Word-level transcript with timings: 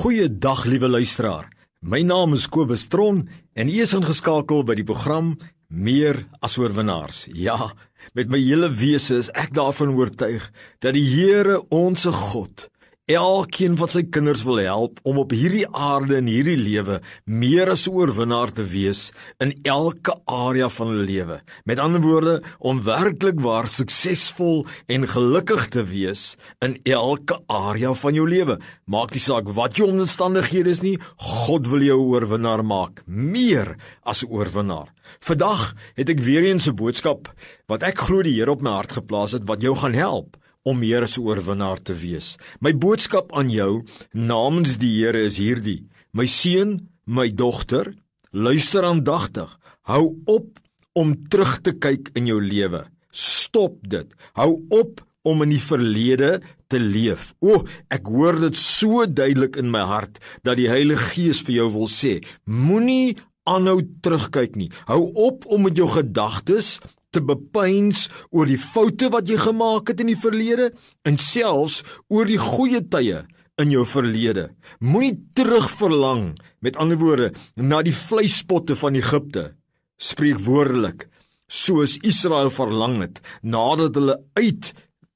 Goeiedag 0.00 0.62
liewe 0.64 0.88
luisteraar. 0.88 1.50
My 1.84 2.00
naam 2.00 2.32
is 2.32 2.46
Kobus 2.48 2.86
Tron 2.88 3.18
en 3.52 3.68
u 3.68 3.74
is 3.84 3.90
ingeskakel 3.92 4.62
by 4.64 4.78
die 4.78 4.86
program 4.88 5.34
Meer 5.68 6.22
as 6.40 6.54
oorwinnaars. 6.56 7.26
Ja, 7.36 7.74
met 8.16 8.32
my 8.32 8.40
hele 8.40 8.70
wese 8.72 9.18
is 9.20 9.28
ek 9.36 9.52
daarvan 9.58 9.92
oortuig 9.92 10.46
dat 10.80 10.96
die 10.96 11.04
Here 11.04 11.58
ons 11.68 12.08
God 12.08 12.70
elkeen 13.10 13.76
van 13.78 13.90
sy 13.90 14.02
kinders 14.12 14.42
wil 14.46 14.60
help 14.62 15.00
om 15.08 15.18
op 15.22 15.32
hierdie 15.34 15.66
aarde 15.66 16.18
en 16.20 16.28
hierdie 16.30 16.58
lewe 16.58 17.00
meer 17.24 17.70
as 17.70 17.88
'n 17.88 17.94
oorwinnaar 17.94 18.52
te 18.52 18.62
wees 18.62 19.12
in 19.40 19.54
elke 19.64 20.14
area 20.26 20.68
van 20.68 20.88
hulle 20.88 21.04
lewe. 21.04 21.40
Met 21.64 21.78
ander 21.78 22.00
woorde, 22.00 22.42
om 22.58 22.82
werklik 22.82 23.40
waar 23.40 23.66
suksesvol 23.66 24.66
en 24.86 25.08
gelukkig 25.08 25.68
te 25.68 25.84
wees 25.84 26.36
in 26.60 26.78
elke 26.84 27.40
area 27.46 27.94
van 27.94 28.14
jou 28.14 28.28
lewe. 28.28 28.58
Maak 28.86 29.10
nie 29.10 29.20
saak 29.20 29.48
wat 29.48 29.76
jou 29.76 29.88
omstandighede 29.88 30.70
is 30.70 30.82
nie, 30.82 30.98
God 31.16 31.66
wil 31.66 31.82
jou 31.82 31.98
'n 31.98 32.10
oorwinnaar 32.12 32.64
maak, 32.64 33.02
meer 33.06 33.76
as 34.02 34.22
'n 34.22 34.30
oorwinnaar. 34.30 34.92
Vandag 35.20 35.74
het 35.94 36.08
ek 36.08 36.20
weer 36.20 36.44
eens 36.44 36.68
'n 36.68 36.76
boodskap 36.76 37.32
wat 37.66 37.82
ek 37.82 37.98
glo 37.98 38.22
die 38.22 38.34
Here 38.34 38.50
op 38.50 38.62
my 38.62 38.70
hart 38.70 38.92
geplaas 38.92 39.32
het 39.32 39.46
wat 39.46 39.62
jou 39.62 39.74
gaan 39.74 39.94
help 39.94 40.36
om 40.62 40.82
as 40.82 41.16
'n 41.18 41.22
oorwinnaar 41.22 41.82
te 41.82 41.94
wees. 41.94 42.36
My 42.60 42.72
boodskap 42.72 43.32
aan 43.32 43.50
jou 43.50 43.84
namens 44.12 44.78
die 44.78 45.04
Here 45.04 45.24
is 45.24 45.38
hierdie: 45.38 45.88
My 46.12 46.26
seun, 46.26 46.88
my 47.04 47.28
dogter, 47.34 47.94
luister 48.30 48.84
aandagtig. 48.84 49.58
Hou 49.82 50.16
op 50.26 50.58
om 50.92 51.28
terug 51.28 51.60
te 51.60 51.72
kyk 51.72 52.10
in 52.14 52.26
jou 52.26 52.40
lewe. 52.42 52.86
Stop 53.10 53.78
dit. 53.88 54.06
Hou 54.32 54.66
op 54.68 55.00
om 55.22 55.42
in 55.42 55.50
die 55.50 55.62
verlede 55.62 56.40
te 56.68 56.78
leef. 56.78 57.34
O, 57.40 57.64
ek 57.90 58.06
hoor 58.06 58.38
dit 58.40 58.56
so 58.56 59.06
duidelik 59.06 59.56
in 59.56 59.70
my 59.70 59.82
hart 59.84 60.20
dat 60.46 60.56
die 60.56 60.68
Heilige 60.70 61.12
Gees 61.14 61.42
vir 61.42 61.54
jou 61.54 61.68
wil 61.72 61.90
sê: 61.90 62.20
Moenie 62.44 63.16
aanhou 63.48 63.80
terugkyk 64.02 64.56
nie. 64.56 64.70
Hou 64.86 65.10
op 65.14 65.46
om 65.50 65.66
met 65.66 65.76
jou 65.78 65.88
gedagtes 65.90 66.78
te 67.14 67.22
bepeins 67.24 68.08
oor 68.30 68.48
die 68.50 68.60
foute 68.60 69.10
wat 69.14 69.28
jy 69.30 69.38
gemaak 69.40 69.90
het 69.90 70.02
in 70.02 70.12
die 70.12 70.18
verlede 70.18 70.70
en 71.06 71.18
selfs 71.20 71.80
oor 72.08 72.28
die 72.28 72.40
goeie 72.40 72.82
tye 72.92 73.24
in 73.60 73.72
jou 73.74 73.84
verlede. 73.84 74.48
Moenie 74.80 75.18
terugverlang 75.36 76.34
met 76.64 76.78
ander 76.80 77.00
woorde 77.00 77.32
na 77.56 77.82
die 77.84 77.94
vleispotte 77.96 78.76
van 78.78 78.96
Egipte. 78.96 79.50
Spreek 80.00 80.40
woordelik 80.46 81.08
soos 81.50 81.98
Israel 82.06 82.52
verlang 82.54 83.00
het 83.02 83.18
nadat 83.42 83.98
hulle 83.98 84.16
uit 84.38 84.70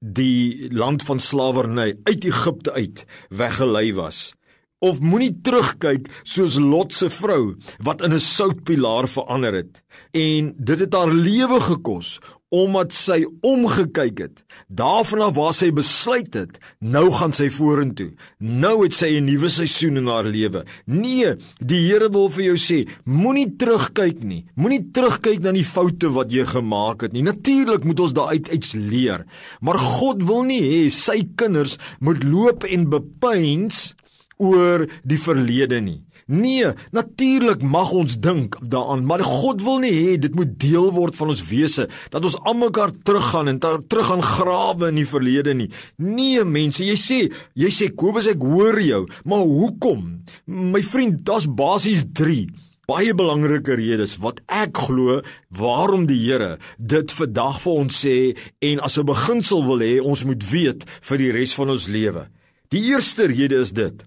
die 0.04 0.68
land 0.74 1.04
van 1.06 1.22
slawerny 1.22 1.94
uit 2.04 2.26
Egipte 2.26 2.74
uit 2.74 3.04
weggelei 3.30 3.92
was 3.96 4.34
of 4.80 5.00
moenie 5.00 5.32
terugkyk 5.42 6.08
soos 6.22 6.58
Lot 6.58 6.92
se 6.92 7.08
vrou 7.08 7.54
wat 7.84 8.02
in 8.02 8.12
'n 8.12 8.20
soutpilaar 8.20 9.08
verander 9.08 9.54
het 9.54 9.82
en 10.12 10.54
dit 10.58 10.78
het 10.78 10.94
haar 10.94 11.12
lewe 11.12 11.60
gekos 11.60 12.20
omdat 12.54 12.92
sy 12.94 13.24
omgekyk 13.42 14.20
het. 14.22 14.42
Daarvan 14.70 15.24
af 15.26 15.34
waar 15.34 15.54
sy 15.56 15.72
besluit 15.74 16.36
het 16.38 16.60
nou 16.78 17.08
gaan 17.10 17.34
sy 17.34 17.48
vorentoe. 17.50 18.12
Nou 18.38 18.84
het 18.84 18.94
sy 18.94 19.18
'n 19.18 19.26
nuwe 19.26 19.48
seisoen 19.48 19.96
in 19.96 20.06
haar 20.06 20.24
lewe. 20.24 20.64
Nee 20.86 21.34
die 21.58 21.82
Here 21.88 22.08
wil 22.08 22.28
vir 22.30 22.44
jou 22.44 22.56
sê 22.56 22.88
moenie 23.04 23.56
terugkyk 23.56 24.22
nie. 24.22 24.44
Moenie 24.56 24.90
terugkyk 24.92 25.40
na 25.42 25.52
die 25.52 25.64
foute 25.64 26.12
wat 26.12 26.30
jy 26.30 26.44
gemaak 26.44 27.02
het 27.02 27.12
nie. 27.12 27.22
Natuurlik 27.22 27.84
moet 27.84 28.00
ons 28.00 28.12
daaruit 28.12 28.48
iets 28.48 28.72
leer. 28.72 29.26
Maar 29.60 29.78
God 29.78 30.22
wil 30.22 30.42
nie 30.42 30.62
hê 30.62 30.90
sy 30.90 31.28
kinders 31.34 31.78
moet 32.00 32.22
loop 32.24 32.64
en 32.64 32.88
bepeins 32.88 33.94
oor 34.36 34.86
die 35.02 35.20
verlede 35.20 35.80
nie. 35.80 36.00
Nee, 36.26 36.70
natuurlik 36.96 37.60
mag 37.62 37.90
ons 37.92 38.16
dink 38.16 38.56
daaraan, 38.64 39.04
maar 39.04 39.20
God 39.20 39.60
wil 39.62 39.82
nie 39.82 39.92
hê 39.92 40.14
dit 40.16 40.32
moet 40.34 40.54
deel 40.56 40.88
word 40.96 41.16
van 41.18 41.34
ons 41.34 41.42
wese 41.50 41.84
dat 42.14 42.24
ons 42.24 42.38
almekaar 42.48 42.94
teruggaan 43.04 43.52
en 43.52 43.60
terug 43.60 44.08
gaan 44.08 44.24
grawe 44.24 44.88
in 44.88 45.02
die 45.02 45.08
verlede 45.08 45.52
nie. 45.54 45.68
Nee, 46.00 46.44
mense, 46.48 46.80
jy 46.84 46.96
sê, 46.96 47.18
jy 47.52 47.68
sê 47.68 47.90
Kobus 47.92 48.30
ek 48.32 48.40
hoor 48.40 48.80
jou, 48.80 49.02
maar 49.28 49.44
hoekom? 49.44 50.06
My 50.48 50.80
vriend, 50.80 51.20
daar's 51.28 51.44
basies 51.44 52.06
3 52.16 52.46
baie 52.88 53.14
belangrike 53.16 53.76
redes 53.80 54.18
wat 54.20 54.42
ek 54.52 54.76
glo 54.86 55.20
waarom 55.56 56.04
die 56.08 56.18
Here 56.24 56.58
dit 56.78 57.12
vandag 57.16 57.60
vir 57.62 57.78
ons 57.84 58.00
sê 58.04 58.16
en 58.60 58.80
as 58.80 58.98
'n 58.98 59.08
beginsel 59.08 59.64
wil 59.64 59.80
hê 59.80 60.00
ons 60.00 60.24
moet 60.24 60.42
weet 60.52 60.84
vir 61.08 61.18
die 61.18 61.32
res 61.32 61.54
van 61.54 61.70
ons 61.70 61.88
lewe. 61.88 62.28
Die 62.70 62.84
eerste 62.92 63.26
rede 63.26 63.60
is 63.60 63.72
dit 63.72 64.04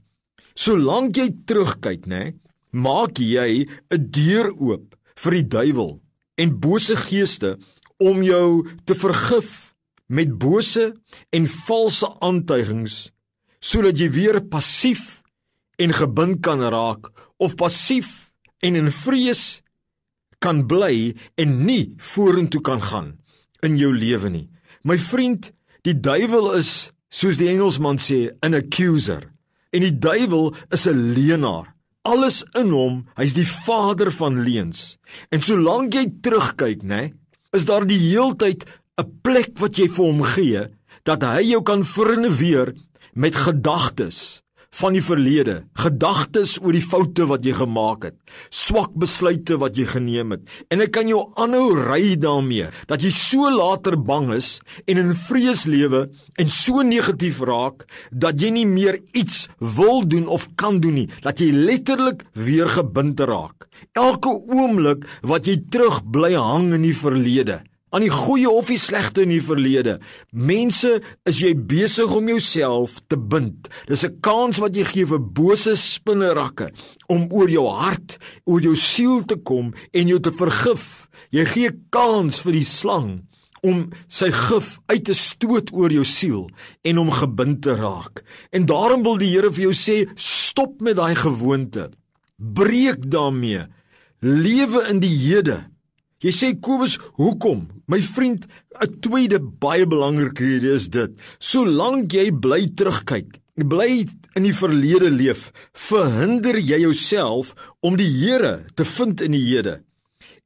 Solank 0.57 1.19
jy 1.19 1.29
terugkyk, 1.45 2.07
nê, 2.09 2.33
maak 2.73 3.19
jy 3.21 3.67
'n 3.93 4.09
deur 4.09 4.49
oop 4.57 4.95
vir 5.15 5.31
die 5.37 5.47
duiwel 5.55 5.91
en 6.37 6.59
bose 6.59 6.95
geeste 6.95 7.57
om 7.99 8.23
jou 8.23 8.65
te 8.85 8.95
vergif 8.95 9.73
met 10.09 10.37
bose 10.37 10.93
en 11.33 11.45
valse 11.47 12.07
aantuigings 12.21 13.11
sodat 13.59 13.97
jy 13.97 14.09
weer 14.09 14.41
passief 14.41 15.23
en 15.77 15.93
gebind 15.93 16.41
kan 16.41 16.61
raak 16.61 17.09
of 17.37 17.57
passief 17.57 18.31
en 18.61 18.75
in 18.75 18.91
vrees 18.91 19.61
kan 20.39 20.65
bly 20.69 21.13
en 21.37 21.65
nie 21.65 21.95
vorentoe 22.13 22.61
kan 22.61 22.81
gaan 22.81 23.17
in 23.65 23.77
jou 23.77 23.89
lewe 23.93 24.29
nie. 24.29 24.47
My 24.83 24.97
vriend, 24.97 25.51
die 25.83 25.97
duiwel 25.97 26.53
is 26.57 26.91
soos 27.09 27.37
die 27.37 27.49
Engelsman 27.49 27.97
sê 27.97 28.29
'n 28.41 28.53
accuser 28.53 29.36
en 29.71 29.81
die 29.81 29.97
duiwel 29.97 30.55
is 30.71 30.87
'n 30.87 31.13
leienaar. 31.13 31.73
Alles 32.01 32.43
in 32.55 32.71
hom, 32.71 33.05
hy's 33.15 33.33
die 33.33 33.47
vader 33.47 34.11
van 34.11 34.43
leuns. 34.43 34.97
En 35.29 35.41
solank 35.41 35.93
jy 35.93 36.05
terugkyk, 36.21 36.83
nê, 36.83 37.13
is 37.51 37.65
daar 37.65 37.85
die 37.85 37.99
heeltyd 37.99 38.65
'n 38.97 39.19
plek 39.21 39.59
wat 39.59 39.77
jy 39.77 39.87
vir 39.87 40.05
hom 40.05 40.23
gee 40.23 40.63
dat 41.03 41.21
hy 41.21 41.41
jou 41.41 41.61
kan 41.63 41.83
vernuweer 41.83 42.73
met 43.13 43.35
gedagtes 43.35 44.41
van 44.79 44.95
die 44.95 45.03
verlede, 45.03 45.55
gedagtes 45.79 46.57
oor 46.61 46.75
die 46.75 46.83
foute 46.83 47.27
wat 47.29 47.45
jy 47.45 47.53
gemaak 47.57 48.07
het, 48.09 48.17
swak 48.53 48.93
besluite 48.99 49.57
wat 49.61 49.77
jy 49.79 49.87
geneem 49.89 50.35
het. 50.35 50.43
En 50.73 50.83
ek 50.83 50.93
kan 50.97 51.09
jou 51.09 51.23
aanhou 51.39 51.75
ry 51.77 52.15
daarmee 52.19 52.69
dat 52.89 53.03
jy 53.03 53.11
so 53.15 53.49
later 53.53 53.97
bang 53.97 54.31
is 54.35 54.57
en 54.85 55.01
in 55.01 55.13
vrees 55.27 55.65
lewe 55.69 56.07
en 56.37 56.51
so 56.53 56.83
negatief 56.85 57.41
raak 57.47 57.87
dat 58.11 58.41
jy 58.41 58.51
nie 58.53 58.67
meer 58.67 58.99
iets 59.17 59.47
wil 59.77 60.03
doen 60.05 60.27
of 60.27 60.49
kan 60.59 60.81
doen 60.83 61.01
nie, 61.01 61.07
dat 61.23 61.41
jy 61.41 61.51
letterlik 61.53 62.25
weer 62.33 62.69
gebind 62.71 63.19
raak. 63.19 63.69
Elke 63.97 64.29
oomblik 64.29 65.07
wat 65.21 65.47
jy 65.47 65.59
terug 65.71 66.03
bly 66.11 66.35
hang 66.35 66.73
in 66.75 66.85
die 66.85 66.95
verlede 66.97 67.61
aan 67.89 68.03
die 68.03 68.11
goeie 68.11 68.49
of 68.49 68.67
die 68.71 68.79
slegte 68.79 69.23
in 69.23 69.31
die 69.31 69.43
verlede. 69.43 69.97
Mense, 70.31 70.97
is 71.27 71.39
jy 71.41 71.53
besig 71.55 72.11
om 72.13 72.27
jouself 72.27 72.99
te 73.07 73.17
bind? 73.17 73.69
Dis 73.87 74.05
'n 74.05 74.19
kans 74.21 74.59
wat 74.59 74.75
jy 74.75 74.83
gee 74.83 75.05
vir 75.05 75.19
bose 75.19 75.75
spinnerakke 75.75 76.71
om 77.07 77.27
oor 77.31 77.49
jou 77.49 77.67
hart, 77.67 78.17
oor 78.45 78.61
jou 78.61 78.75
siel 78.75 79.23
te 79.25 79.35
kom 79.35 79.73
en 79.93 80.07
jou 80.07 80.19
te 80.19 80.31
vergif. 80.31 81.07
Jy 81.31 81.45
gee 81.45 81.71
kans 81.89 82.39
vir 82.39 82.53
die 82.53 82.63
slang 82.63 83.27
om 83.63 83.89
sy 84.07 84.29
gif 84.31 84.79
uit 84.87 85.05
te 85.05 85.13
stoot 85.13 85.71
oor 85.73 85.91
jou 85.91 86.03
siel 86.05 86.49
en 86.83 86.97
om 86.97 87.11
gebind 87.11 87.61
te 87.61 87.75
raak. 87.75 88.23
En 88.51 88.65
daarom 88.65 89.03
wil 89.03 89.17
die 89.17 89.31
Here 89.31 89.51
vir 89.51 89.69
jou 89.69 89.73
sê, 89.73 90.07
stop 90.15 90.81
met 90.81 90.95
daai 90.95 91.15
gewoonte. 91.15 91.91
Breek 92.37 93.09
daarmee. 93.11 93.67
Lewe 94.21 94.87
in 94.89 94.99
die 94.99 95.13
hede. 95.13 95.65
Jy 96.23 96.31
sê 96.33 96.47
Kobus, 96.61 96.97
hoekom? 97.17 97.67
My 97.87 98.01
vriend, 98.01 98.47
'n 98.81 98.99
tweede 99.01 99.39
baie 99.39 99.85
belangrike 99.85 100.43
rede 100.43 100.73
is 100.73 100.87
dit. 100.87 101.11
Solank 101.39 102.13
jy 102.13 102.31
bly 102.31 102.67
terugkyk, 102.75 103.39
bly 103.55 104.05
in 104.35 104.43
die 104.43 104.53
verlede 104.53 105.09
leef, 105.09 105.51
verhinder 105.73 106.57
jy 106.57 106.79
jouself 106.81 107.53
om 107.81 107.95
die 107.95 108.09
Here 108.09 108.65
te 108.75 108.83
vind 108.85 109.21
in 109.21 109.31
die 109.31 109.45
hede 109.45 109.83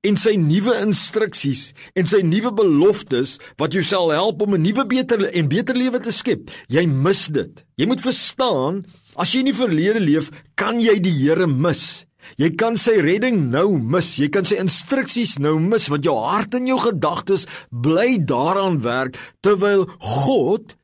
en 0.08 0.18
sy 0.18 0.34
nuwe 0.40 0.74
instruksies 0.82 1.72
en 2.00 2.08
sy 2.10 2.22
nuwe 2.26 2.52
beloftes 2.58 3.36
wat 3.62 3.76
jou 3.76 3.84
sal 3.86 4.10
help 4.14 4.42
om 4.42 4.56
'n 4.56 4.64
nuwe 4.64 4.86
beter 4.86 5.30
en 5.30 5.48
beter 5.48 5.76
lewe 5.76 6.00
te 6.00 6.12
skep. 6.12 6.50
Jy 6.68 6.86
mis 6.88 7.28
dit. 7.28 7.66
Jy 7.78 7.86
moet 7.86 8.02
verstaan, 8.02 8.86
as 9.16 9.34
jy 9.34 9.40
in 9.40 9.52
die 9.52 9.54
verlede 9.54 10.00
leef, 10.00 10.32
kan 10.56 10.80
jy 10.80 11.00
die 11.00 11.14
Here 11.14 11.48
mis. 11.48 12.06
Jy 12.40 12.52
kan 12.60 12.78
sy 12.80 12.98
redding 13.04 13.50
nou 13.52 13.78
mis. 13.78 14.14
Jy 14.20 14.30
kan 14.34 14.48
sy 14.48 14.60
instruksies 14.62 15.38
nou 15.42 15.58
mis 15.62 15.88
want 15.92 16.06
jou 16.08 16.16
hart 16.20 16.56
en 16.58 16.70
jou 16.70 16.80
gedagtes 16.82 17.48
bly 17.70 18.20
daaraan 18.28 18.82
werk 18.86 19.18
terwyl 19.46 19.88
God 20.00 20.76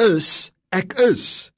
is 0.00 0.50
ek 0.72 0.96
is. 1.02 1.50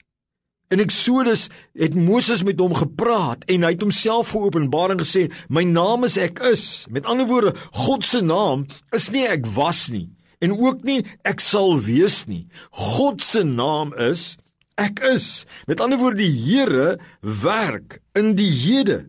In 0.72 0.82
Eksodus 0.82 1.48
het 1.78 1.94
Moses 1.94 2.42
met 2.42 2.58
hom 2.58 2.74
gepraat 2.74 3.44
en 3.52 3.66
hy 3.66 3.74
het 3.76 3.84
homself 3.84 4.32
geopenbaar 4.34 4.96
en 4.96 5.04
gesê: 5.04 5.28
"My 5.48 5.62
naam 5.62 6.04
is 6.08 6.16
ek 6.18 6.40
is." 6.40 6.86
Met 6.90 7.06
ander 7.06 7.26
woorde, 7.26 7.54
God 7.72 8.04
se 8.04 8.22
naam 8.22 8.66
is 8.92 9.10
nie 9.10 9.26
ek 9.28 9.46
was 9.54 9.90
nie 9.90 10.10
en 10.40 10.52
ook 10.52 10.82
nie 10.84 11.04
ek 11.24 11.40
sal 11.40 11.78
wees 11.80 12.26
nie. 12.26 12.46
God 12.70 13.22
se 13.22 13.44
naam 13.44 13.94
is 13.96 14.36
Ek 14.74 14.98
is. 15.06 15.44
Met 15.70 15.80
ander 15.80 16.00
woorde, 16.00 16.18
die 16.18 16.34
Here 16.34 16.96
werk 17.22 18.00
in 18.18 18.34
die 18.34 18.50
hede. 18.50 19.04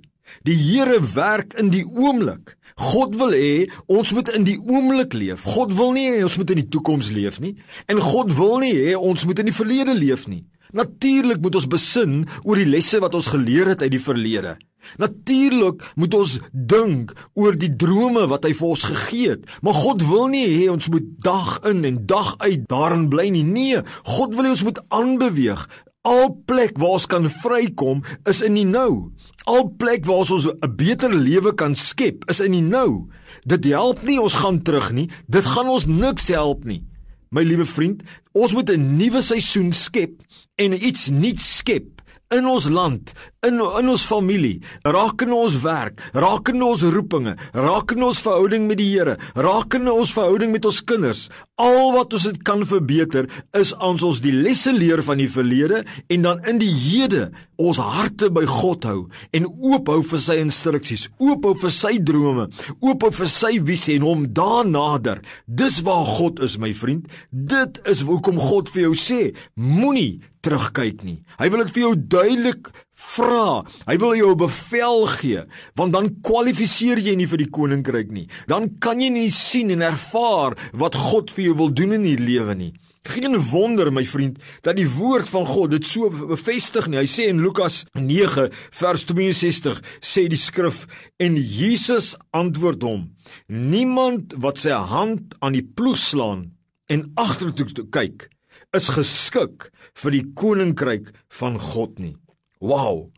Die 0.48 0.58
Here 0.58 1.00
werk 1.16 1.54
in 1.60 1.72
die 1.74 1.86
oomblik. 1.86 2.56
God 2.76 3.16
wil 3.16 3.32
hê 3.32 3.70
ons 3.88 4.12
moet 4.12 4.30
in 4.36 4.44
die 4.44 4.58
oomblik 4.60 5.14
leef. 5.16 5.46
God 5.56 5.72
wil 5.78 5.94
nie 5.96 6.10
hê 6.10 6.24
ons 6.26 6.36
moet 6.36 6.52
in 6.52 6.60
die 6.60 6.70
toekoms 6.70 7.12
leef 7.16 7.40
nie. 7.40 7.56
En 7.88 8.02
God 8.04 8.34
wil 8.36 8.60
nie 8.64 8.74
hê 8.76 8.98
ons 9.00 9.26
moet 9.26 9.40
in 9.40 9.52
die 9.52 9.56
verlede 9.56 9.96
leef 9.96 10.28
nie. 10.28 10.44
Natuurlik 10.76 11.40
moet 11.40 11.56
ons 11.56 11.68
besin 11.72 12.16
oor 12.44 12.60
die 12.60 12.68
lesse 12.68 13.00
wat 13.00 13.16
ons 13.16 13.32
geleer 13.32 13.72
het 13.72 13.86
uit 13.86 13.94
die 13.94 14.02
verlede. 14.02 14.58
Natuurlik 15.02 15.82
moet 15.96 16.14
ons 16.18 16.36
dink 16.52 17.14
oor 17.34 17.56
die 17.58 17.72
drome 17.80 18.26
wat 18.32 18.46
hy 18.46 18.52
vir 18.58 18.68
ons 18.74 18.86
gegee 18.92 19.32
het. 19.36 19.48
Maar 19.64 19.80
God 19.86 20.06
wil 20.10 20.28
nie 20.34 20.46
hê 20.50 20.68
ons 20.74 20.90
moet 20.92 21.08
dag 21.24 21.58
in 21.72 21.84
en 21.88 22.02
dag 22.10 22.36
uit 22.44 22.68
daarin 22.70 23.08
bly 23.12 23.30
nie. 23.34 23.46
Nee, 23.48 23.84
God 24.18 24.36
wil 24.36 24.50
hê 24.50 24.56
ons 24.56 24.66
moet 24.68 24.82
aanbeweeg. 24.94 25.64
Al 26.06 26.36
plek 26.46 26.78
waar 26.82 27.00
ons 27.00 27.08
kan 27.10 27.32
vrykom 27.42 28.04
is 28.30 28.44
in 28.46 28.60
die 28.60 28.68
nou. 28.68 29.16
Al 29.46 29.68
plek 29.78 30.06
waar 30.06 30.26
ons 30.26 30.48
'n 30.48 30.76
beter 30.76 31.14
lewe 31.14 31.54
kan 31.54 31.76
skep 31.76 32.26
is 32.30 32.42
in 32.42 32.52
die 32.52 32.62
nou. 32.62 33.10
Dit 33.46 33.64
help 33.66 34.02
nie 34.04 34.22
ons 34.22 34.34
gaan 34.34 34.62
terug 34.62 34.92
nie. 34.92 35.10
Dit 35.28 35.46
gaan 35.46 35.70
ons 35.70 35.86
niks 35.86 36.28
help 36.28 36.66
nie. 36.66 36.84
My 37.30 37.44
liewe 37.44 37.66
vriend, 37.66 38.04
ons 38.32 38.54
moet 38.54 38.70
'n 38.70 38.98
nuwe 38.98 39.22
seisoen 39.22 39.74
skep 39.74 40.22
en 40.56 40.86
iets 40.86 41.10
nuuts 41.10 41.58
skep 41.58 41.95
in 42.34 42.48
ons 42.50 42.66
land, 42.74 43.12
in 43.46 43.60
in 43.62 43.90
ons 43.92 44.06
familie, 44.08 44.62
raak 44.82 45.22
in 45.26 45.34
ons 45.36 45.60
werk, 45.62 46.02
raak 46.14 46.50
in 46.50 46.64
ons 46.66 46.82
roepinge, 46.90 47.36
raak 47.54 47.94
in 47.94 48.06
ons 48.08 48.22
verhouding 48.26 48.66
met 48.70 48.80
die 48.82 48.88
Here, 48.96 49.18
raak 49.36 49.76
in 49.78 49.90
ons 49.92 50.14
verhouding 50.16 50.54
met 50.54 50.66
ons 50.66 50.82
kinders. 50.88 51.28
Al 51.62 51.94
wat 51.96 52.14
ons 52.16 52.26
dit 52.30 52.40
kan 52.48 52.64
verbeter 52.66 53.30
is 53.58 53.74
ons 53.84 54.04
ons 54.06 54.22
die 54.24 54.34
lesse 54.34 54.74
leer 54.74 55.04
van 55.06 55.22
die 55.22 55.30
verlede 55.32 55.84
en 56.10 56.26
dan 56.26 56.42
in 56.50 56.62
die 56.62 56.72
hede 56.74 57.30
ons 57.62 57.80
harte 57.80 58.30
by 58.34 58.44
God 58.50 58.86
hou 58.90 59.00
en 59.36 59.48
oop 59.48 59.90
hou 59.92 60.02
vir 60.04 60.22
sy 60.22 60.40
instruksies, 60.42 61.08
oop 61.22 61.46
hou 61.48 61.56
vir 61.62 61.74
sy 61.74 61.96
drome, 62.04 62.50
oop 62.82 63.06
hou 63.06 63.14
vir 63.16 63.32
sy 63.32 63.56
visie 63.64 64.00
en 64.00 64.08
hom 64.08 64.26
daar 64.36 64.66
nader. 64.68 65.22
Dis 65.46 65.82
waar 65.86 66.06
God 66.18 66.42
is, 66.44 66.58
my 66.60 66.74
vriend. 66.76 67.08
Dit 67.30 67.80
is 67.88 68.04
hoekom 68.08 68.42
God 68.42 68.72
vir 68.74 68.90
jou 68.90 68.96
sê, 69.00 69.22
moenie 69.56 70.22
terugkyk 70.46 71.04
nie. 71.06 71.20
Hy 71.40 71.50
wil 71.52 71.64
dit 71.66 71.74
vir 71.76 71.84
jou 71.84 71.94
duidelik 71.96 72.70
vra. 72.96 73.66
Hy 73.90 73.98
wil 74.02 74.16
jou 74.16 74.32
'n 74.32 74.38
bevel 74.38 75.08
gee, 75.18 75.44
want 75.76 75.94
dan 75.94 76.22
kwalifiseer 76.22 77.00
jy 77.00 77.16
nie 77.16 77.28
vir 77.28 77.38
die 77.38 77.52
koninkryk 77.52 78.12
nie. 78.12 78.28
Dan 78.48 78.78
kan 78.80 79.02
jy 79.02 79.10
nie 79.10 79.32
sien 79.32 79.72
en 79.72 79.82
ervaar 79.82 80.56
wat 80.74 80.96
God 80.96 81.32
vir 81.32 81.46
jou 81.46 81.56
wil 81.56 81.70
doen 81.74 81.94
in 81.94 82.04
hierdie 82.04 82.26
lewe 82.26 82.56
nie. 82.56 82.74
Geen 83.04 83.38
wonder 83.52 83.92
my 83.92 84.04
vriend 84.04 84.40
dat 84.62 84.78
die 84.78 84.88
woord 84.90 85.28
van 85.30 85.46
God 85.46 85.72
dit 85.72 85.86
so 85.86 86.10
bevestig 86.10 86.88
nie. 86.88 86.98
Hy 86.98 87.06
sê 87.06 87.28
in 87.30 87.42
Lukas 87.42 87.86
9 87.94 88.50
vers 88.72 89.06
62 89.06 89.82
sê 90.02 90.28
die 90.28 90.38
skrif 90.38 90.88
en 91.20 91.36
Jesus 91.38 92.16
antwoord 92.32 92.82
hom: 92.82 93.16
Niemand 93.48 94.34
wat 94.38 94.58
sy 94.58 94.72
hand 94.72 95.36
aan 95.40 95.54
die 95.54 95.66
ploeg 95.76 95.98
slaan 95.98 96.56
en 96.90 97.12
agtertoe 97.16 97.86
kyk 97.90 98.30
is 98.76 98.92
geskik 98.94 99.70
vir 100.02 100.16
die 100.16 100.26
koninkryk 100.38 101.12
van 101.40 101.60
God 101.62 102.00
nie. 102.00 102.16
Wow. 102.60 103.10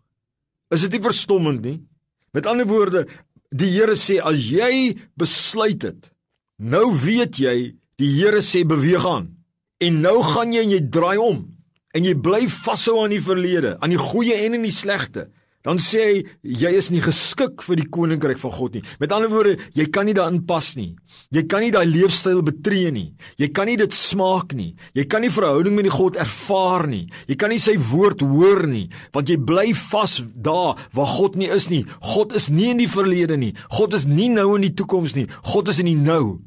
Is 0.73 0.83
dit 0.85 0.97
nie 0.97 1.03
verstommend 1.03 1.63
nie? 1.65 1.79
Met 2.35 2.47
ander 2.49 2.67
woorde, 2.69 3.05
die 3.49 3.69
Here 3.71 3.95
sê 3.97 4.19
as 4.19 4.39
jy 4.43 4.97
besluit 5.17 5.85
het, 5.87 6.11
nou 6.57 6.91
weet 6.93 7.39
jy, 7.41 7.57
die 7.97 8.11
Here 8.19 8.43
sê 8.45 8.65
beweeg 8.67 9.05
aan. 9.07 9.31
En 9.81 10.01
nou 10.03 10.19
gaan 10.25 10.53
jy 10.53 10.65
en 10.65 10.73
jy 10.73 10.81
draai 10.89 11.17
om 11.21 11.45
en 11.97 12.05
jy 12.05 12.13
bly 12.19 12.43
vashou 12.51 12.99
aan 13.01 13.13
die 13.15 13.23
verlede, 13.23 13.77
aan 13.81 13.93
die 13.93 14.01
goeie 14.01 14.35
en 14.43 14.57
in 14.57 14.65
die 14.67 14.75
slegte 14.75 15.27
dan 15.67 15.81
sê 15.83 16.03
hy 16.07 16.19
jy 16.63 16.71
is 16.79 16.87
nie 16.93 17.01
geskik 17.03 17.59
vir 17.67 17.81
die 17.81 17.89
koninkryk 17.91 18.39
van 18.39 18.53
God 18.55 18.77
nie. 18.77 18.83
Met 19.01 19.11
ander 19.11 19.31
woorde, 19.31 19.57
jy 19.75 19.89
kan 19.91 20.07
nie 20.07 20.15
daarin 20.15 20.39
pas 20.47 20.69
nie. 20.79 20.93
Jy 21.35 21.43
kan 21.51 21.65
nie 21.65 21.73
daai 21.75 21.83
leefstyl 21.89 22.39
betree 22.45 22.93
nie. 22.95 23.09
Jy 23.41 23.49
kan 23.51 23.67
nie 23.67 23.75
dit 23.79 23.91
smaak 23.91 24.55
nie. 24.55 24.69
Jy 24.95 25.03
kan 25.11 25.25
nie 25.25 25.33
verhouding 25.33 25.75
met 25.75 25.89
die 25.89 25.91
God 25.91 26.19
ervaar 26.23 26.87
nie. 26.87 27.09
Jy 27.27 27.35
kan 27.41 27.51
nie 27.51 27.59
sy 27.59 27.75
woord 27.91 28.23
hoor 28.23 28.63
nie, 28.69 28.85
want 29.11 29.27
jy 29.27 29.35
bly 29.43 29.73
vas 29.89 30.21
daar 30.31 30.79
waar 30.95 31.13
God 31.17 31.35
nie 31.35 31.51
is 31.51 31.67
nie. 31.67 31.83
God 32.13 32.35
is 32.37 32.47
nie 32.53 32.71
in 32.71 32.79
die 32.85 32.91
verlede 32.91 33.35
nie. 33.35 33.51
God 33.75 33.97
is 33.97 34.07
nie 34.07 34.29
nou 34.31 34.53
in 34.55 34.69
die 34.69 34.75
toekoms 34.77 35.17
nie. 35.19 35.27
God 35.51 35.73
is 35.73 35.83
in 35.83 35.91
die 35.91 35.99
nou. 35.99 36.37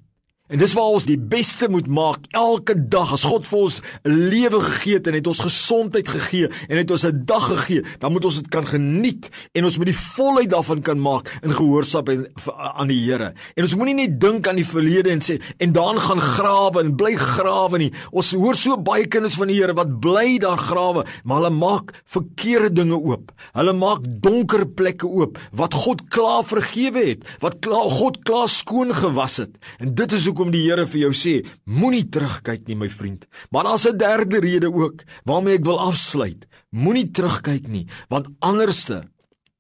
En 0.51 0.59
dis 0.59 0.73
waar 0.75 0.97
ons 0.97 1.05
die 1.07 1.19
beste 1.31 1.69
moet 1.71 1.87
maak 1.87 2.25
elke 2.35 2.75
dag. 2.75 3.13
As 3.15 3.23
God 3.23 3.47
vir 3.47 3.59
ons 3.59 3.77
'n 4.03 4.11
lewe 4.11 4.61
gegee 4.61 4.95
het 4.99 5.07
en 5.07 5.15
het 5.15 5.27
ons 5.27 5.39
gesondheid 5.47 6.09
gegee 6.09 6.49
en 6.69 6.77
het 6.77 6.91
ons 6.91 7.07
'n 7.07 7.23
dag 7.25 7.47
gegee, 7.47 7.85
dan 8.01 8.13
moet 8.13 8.25
ons 8.25 8.35
dit 8.35 8.49
kan 8.49 8.67
geniet 8.67 9.31
en 9.55 9.65
ons 9.65 9.77
moet 9.77 9.87
die 9.87 9.97
volheid 10.17 10.51
daarvan 10.51 10.83
kan 10.83 10.99
maak 11.01 11.39
in 11.43 11.55
gehoorsaamheid 11.55 12.31
aan 12.75 12.89
die 12.89 12.99
Here. 13.01 13.33
En 13.55 13.63
ons 13.63 13.75
moenie 13.75 13.95
net 13.95 14.21
dink 14.21 14.49
aan 14.49 14.57
die 14.57 14.67
verlede 14.67 15.11
en 15.11 15.21
sê 15.21 15.41
en 15.59 15.73
dan 15.73 16.01
gaan 16.01 16.21
grawe 16.21 16.81
en 16.81 16.97
bly 16.97 17.15
grawe 17.15 17.79
nie. 17.79 17.93
Ons 18.11 18.33
hoor 18.33 18.55
so 18.55 18.77
baie 18.77 19.07
kinders 19.07 19.35
van 19.35 19.47
die 19.47 19.57
Here 19.57 19.75
wat 19.75 20.01
bly 20.01 20.39
daar 20.39 20.59
grawe, 20.59 21.07
maar 21.25 21.37
hulle 21.37 21.51
maak 21.51 22.03
verkeerde 22.05 22.73
dinge 22.73 22.99
oop. 22.99 23.33
Hulle 23.53 23.73
maak 23.73 24.01
donker 24.05 24.67
plekke 24.67 25.07
oop 25.07 25.39
wat 25.53 25.75
God 25.75 26.09
klaar 26.09 26.45
vergewe 26.45 27.07
het, 27.07 27.25
wat 27.41 27.61
klaar 27.61 27.91
God 27.91 28.25
klaar 28.25 28.49
skoon 28.49 28.95
gewas 28.95 29.37
het. 29.37 29.51
En 29.79 29.95
dit 29.95 30.13
is 30.13 30.27
hoe 30.27 30.40
hoekom 30.41 30.55
die 30.55 30.65
Here 30.65 30.87
vir 30.89 31.01
jou 31.03 31.13
sê, 31.13 31.33
moenie 31.69 32.07
terugkyk 32.09 32.65
nie, 32.69 32.77
my 32.79 32.89
vriend. 32.89 33.27
Maar 33.53 33.65
daar's 33.65 33.87
'n 33.87 33.99
derde 33.99 34.41
rede 34.41 34.73
ook 34.73 35.05
waarmee 35.27 35.59
ek 35.59 35.65
wil 35.65 35.79
afsluit. 35.79 36.47
Moenie 36.73 37.11
terugkyk 37.11 37.69
nie, 37.69 37.87
want 38.09 38.29
anderste 38.41 39.05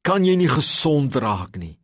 kan 0.02 0.24
jy 0.24 0.36
nie 0.36 0.48
gesond 0.48 1.14
raak 1.16 1.58
nie. 1.58 1.76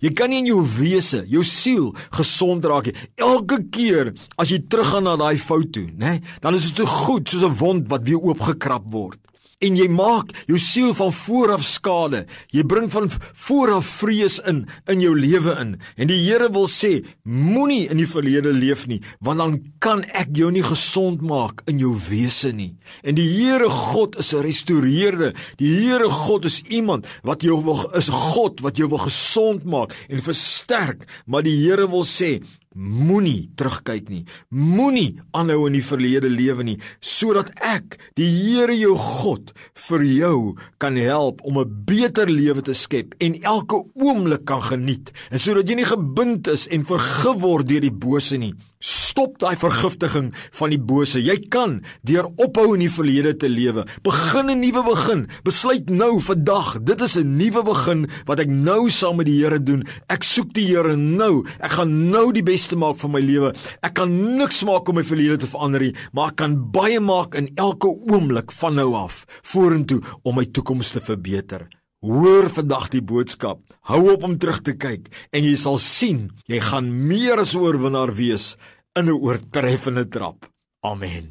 Jy 0.00 0.12
kan 0.14 0.30
nie 0.30 0.38
in 0.38 0.46
jou 0.46 0.62
wese, 0.62 1.24
jou 1.26 1.42
siel 1.42 1.94
gesond 2.10 2.64
raak 2.64 2.86
nie. 2.86 2.94
Elke 3.16 3.68
keer 3.70 4.14
as 4.36 4.48
jy 4.48 4.58
teruggaan 4.68 5.04
na 5.04 5.16
daai 5.16 5.36
fout 5.36 5.72
toe, 5.72 5.90
nê, 5.96 6.22
dan 6.40 6.54
is 6.54 6.72
dit 6.72 6.76
so 6.76 6.86
goed 6.86 7.28
soos 7.28 7.42
'n 7.42 7.58
wond 7.58 7.88
wat 7.88 8.04
weer 8.04 8.20
oopgekrap 8.20 8.84
word 8.92 9.18
en 9.64 9.78
jy 9.78 9.88
maak 9.88 10.32
jou 10.48 10.58
siel 10.60 10.92
van 10.96 11.12
vooraf 11.14 11.64
skade. 11.66 12.24
Jy 12.54 12.64
bring 12.68 12.90
van 12.92 13.08
vooraf 13.10 13.88
vrees 14.02 14.38
in 14.48 14.64
in 14.90 15.02
jou 15.02 15.14
lewe 15.16 15.56
in. 15.60 15.74
En 15.96 16.10
die 16.10 16.20
Here 16.24 16.48
wil 16.52 16.66
sê, 16.70 17.02
moenie 17.24 17.88
in 17.92 18.00
die 18.00 18.08
verlede 18.08 18.52
leef 18.54 18.86
nie, 18.90 19.00
want 19.24 19.42
dan 19.42 19.58
kan 19.84 20.04
ek 20.12 20.32
jou 20.36 20.50
nie 20.54 20.64
gesond 20.64 21.22
maak 21.24 21.62
in 21.70 21.80
jou 21.82 21.92
wese 22.08 22.52
nie. 22.52 22.72
En 23.04 23.16
die 23.18 23.28
Here 23.34 23.68
God 23.70 24.18
is 24.18 24.32
'n 24.34 24.42
restoreerder. 24.42 25.34
Die 25.58 25.72
Here 25.80 26.10
God 26.10 26.44
is 26.44 26.62
iemand 26.68 27.06
wat 27.22 27.42
jou 27.42 27.62
wil 27.64 27.90
is 27.94 28.08
God 28.08 28.60
wat 28.60 28.76
jou 28.76 28.88
wil 28.88 28.98
gesond 28.98 29.64
maak 29.64 29.94
en 30.08 30.22
versterk. 30.22 31.04
Maar 31.26 31.42
die 31.42 31.56
Here 31.56 31.88
wil 31.88 32.04
sê, 32.04 32.42
Moenie 32.74 33.50
terugkyk 33.54 34.08
nie. 34.10 34.24
Moenie 34.50 35.20
aanhou 35.30 35.68
in 35.68 35.76
die 35.76 35.84
verlede 35.86 36.30
lewe 36.30 36.64
nie, 36.66 36.76
sodat 36.98 37.52
ek, 37.62 37.98
die 38.18 38.26
Here 38.26 38.74
jou 38.74 38.96
God, 38.98 39.52
vir 39.86 40.02
jou 40.02 40.38
kan 40.82 40.96
help 40.98 41.40
om 41.46 41.58
'n 41.58 41.84
beter 41.86 42.26
lewe 42.26 42.62
te 42.62 42.74
skep 42.74 43.14
en 43.20 43.42
elke 43.42 43.78
oomblik 43.94 44.44
kan 44.44 44.62
geniet, 44.62 45.12
en 45.30 45.38
sodat 45.38 45.68
jy 45.68 45.76
nie 45.76 45.84
gebind 45.84 46.48
is 46.48 46.66
en 46.68 46.84
vergif 46.84 47.40
word 47.40 47.68
deur 47.68 47.80
die 47.80 47.90
bose 47.90 48.36
nie. 48.36 48.54
Stop 48.84 49.38
daai 49.40 49.54
vergiftiging 49.56 50.26
van 50.58 50.72
die 50.74 50.80
bose. 50.90 51.22
Jy 51.24 51.38
kan 51.48 51.78
deur 52.04 52.26
ophou 52.36 52.74
in 52.74 52.82
die 52.84 52.90
verlede 52.92 53.32
te 53.40 53.48
lewe, 53.48 53.86
begin 54.04 54.50
'n 54.50 54.60
nuwe 54.60 54.82
begin. 54.84 55.26
Besluit 55.42 55.88
nou 55.88 56.20
vandag, 56.20 56.82
dit 56.84 57.00
is 57.00 57.16
'n 57.16 57.36
nuwe 57.36 57.62
begin 57.64 58.06
wat 58.26 58.40
ek 58.40 58.48
nou 58.48 58.90
saam 58.90 59.16
met 59.16 59.26
die 59.26 59.40
Here 59.40 59.58
doen. 59.58 59.86
Ek 60.08 60.22
soek 60.22 60.52
die 60.52 60.66
Here 60.66 60.96
nou. 60.96 61.46
Ek 61.60 61.70
gaan 61.70 62.10
nou 62.10 62.32
die 62.32 62.42
beste 62.42 62.76
maak 62.76 62.96
van 62.96 63.10
my 63.12 63.20
lewe. 63.20 63.54
Ek 63.82 63.94
kan 63.94 64.36
niks 64.36 64.64
maak 64.64 64.88
om 64.88 64.94
my 64.96 65.02
verlede 65.02 65.38
te 65.38 65.46
verander 65.46 65.80
nie, 65.80 65.94
maar 66.12 66.28
ek 66.28 66.36
kan 66.36 66.70
baie 66.70 67.00
maak 67.00 67.34
in 67.34 67.48
elke 67.56 67.88
oomblik 67.88 68.52
van 68.52 68.74
nou 68.74 68.94
af 68.94 69.24
vorentoe 69.42 70.02
om 70.24 70.34
my 70.34 70.44
toekoms 70.44 70.90
te 70.90 71.00
verbeter. 71.00 71.68
Hoor 72.04 72.50
vandag 72.50 72.90
die 72.92 73.00
boodskap. 73.00 73.62
Hou 73.88 74.12
op 74.12 74.24
om 74.26 74.38
terug 74.38 74.60
te 74.60 74.74
kyk 74.76 75.06
en 75.32 75.44
jy 75.44 75.54
sal 75.56 75.78
sien 75.80 76.30
jy 76.48 76.58
gaan 76.60 76.90
meer 77.08 77.40
as 77.40 77.54
oorwinnaar 77.56 78.12
wees 78.12 78.58
in 78.98 79.08
'n 79.08 79.10
oortreffende 79.10 80.08
trap. 80.08 80.50
Amen. 80.84 81.26